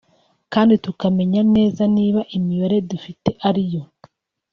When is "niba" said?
1.95-2.21